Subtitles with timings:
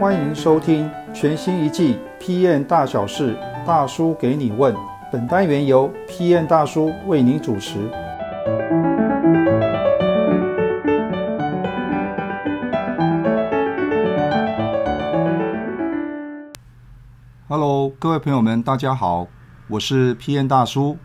[0.00, 4.74] 欢迎收听全新一季《PM 大小事》，大叔给你问。
[5.10, 7.78] 本单元由 PM 大叔为您主持。
[17.46, 19.28] Hello，各位朋友们，大家好，
[19.68, 20.98] 我是 PM 大叔。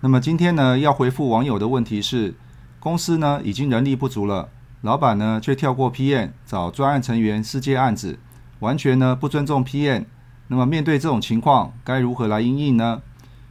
[0.00, 2.34] 那么今天呢，要回复网友的问题是：
[2.78, 4.50] 公司呢已经人力不足了，
[4.82, 8.20] 老板呢却跳过 PM 找专案成员私接案子。
[8.60, 10.04] 完全呢不尊重 PM，
[10.48, 13.02] 那么面对这种情况，该如何来应应呢？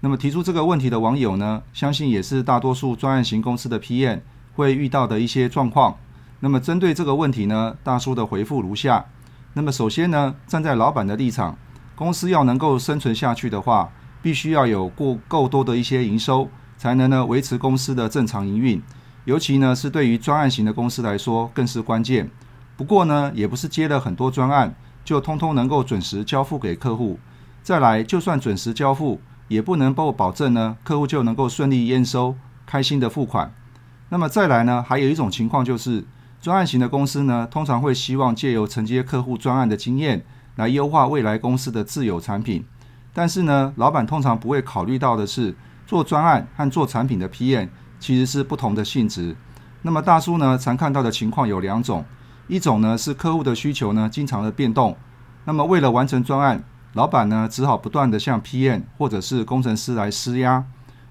[0.00, 4.20] 那么提出这个问题的网友呢，相信也是大多数专案型公司的 PM
[4.54, 5.96] 会遇到的一些状况。
[6.40, 9.04] 那么针对这个问题呢，大叔的回复如下：
[9.54, 11.56] 那么首先呢，站在老板的立场，
[11.96, 13.90] 公司要能够生存下去的话，
[14.22, 18.80] 必须要有过够多的一些营收，才能呢维持公司的正常营运。
[19.24, 22.30] 尤其呢是对于专案型的公司来说，更是关键。
[22.76, 24.72] 不过呢，也不是接了很多专案。
[25.08, 27.18] 就通通能够准时交付给客户，
[27.62, 33.50] 再来，就算准时交付，也不能够保证呢，客户就能够顺利验收，开心的付款。
[34.10, 36.04] 那么再来呢，还有一种情况就是，
[36.42, 40.22] 专案型的公司呢，通常会希望借由承接客户专案的经验，
[40.56, 42.66] 来优化未来公司的自有产品。
[43.14, 45.56] 但是呢，老板通常不会考虑到的是，
[45.86, 49.34] 做专案和做产品的 PM 其实是不同的性质。
[49.80, 52.04] 那么大叔呢，常看到的情况有两种。
[52.48, 54.96] 一种呢是客户的需求呢经常的变动，
[55.44, 60.64] 那么为了完成专案，老板呢只好不断的向 PM 或者是工程师来施压。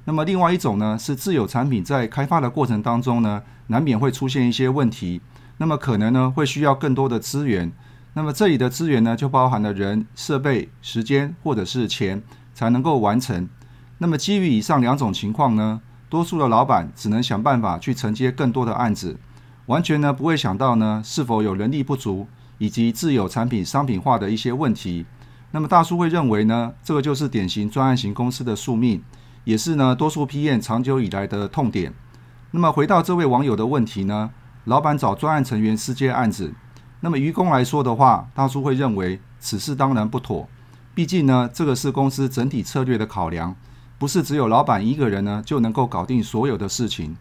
[0.05, 5.21] 那么另外一种呢是自有产品在开发的过程当中呢，难免会出现一些问题，
[5.57, 7.71] 那么可能呢会需要更多的资源。
[8.13, 12.23] 那么这里的资源呢就包含了人、设备、时间或者是钱
[12.55, 13.47] 才能够完成。
[13.99, 19.17] 那么基于以上两种情况呢，多数的老板只能想办法去承接更多的案子。
[19.67, 25.05] 完全呢不会想到呢是否有人力不足以及自有产品商品化的一些问题。
[25.51, 29.01] 那么大叔会认为呢，这个就是典型专案型公司的宿命，
[29.45, 31.93] 也是呢多数 PM 长久以来的痛点。
[32.51, 34.31] 那么回到这位网友的问题呢，
[34.65, 36.53] 老板找专案成员私接案子，
[37.01, 40.47] 那么于公来说的话，大叔会认为此事当然不妥。
[40.93, 43.55] 毕竟呢，这个是公司整体策略的考量，
[43.97, 47.15] 不是只有老板一个人呢就能够搞定所有的事情。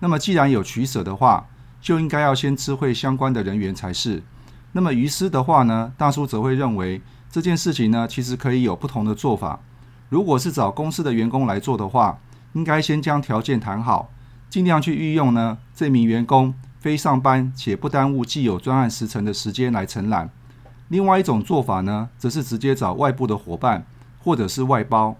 [0.00, 1.46] 那么既然有取舍的话，
[1.82, 4.22] 就应该要先知会相关的人员才是。
[4.72, 9.60] 那么于私的话呢，大叔则会认为这件事情呢，其实可以有不同的做法。
[10.08, 12.18] 如果是找公司的员工来做的话，
[12.52, 14.10] 应该先将条件谈好，
[14.48, 20.30] 尽量去运用呢这名员工非上班且不耽误既有专案时程的时间来承揽。
[20.88, 23.84] 另外一种做法呢，则是直接找外部的伙伴
[24.22, 25.16] 或者是外包。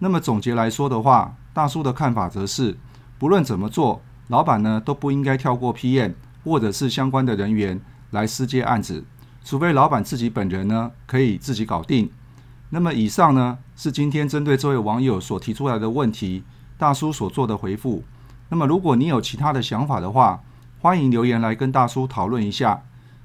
[0.00, 2.76] 那么总结来说的话，大叔的看法则是，
[3.18, 4.02] 不论怎么做。
[4.28, 6.12] 老板呢都不应该跳过 PM
[6.44, 9.04] 或者是相关的人员来私接案子，
[9.44, 12.10] 除非老板自己本人呢可以自己搞定。
[12.70, 16.42] 那么以上呢是今天针对这位网友所提出来的问题，
[16.78, 18.02] 大叔所做的回复。
[18.48, 20.40] 那么如果你有其他的想法的话，
[20.80, 22.82] 欢迎留言来跟大叔讨论一下。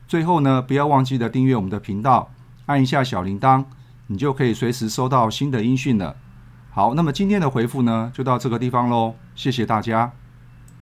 [0.07, 2.31] 最后呢，不要忘记的订阅我们的频道，
[2.67, 3.65] 按一下小铃铛，
[4.07, 6.15] 你就可以随时收到新的音讯了。
[6.69, 10.11] 好，那么今天的回复呢就到这个地方喽，谢谢大家。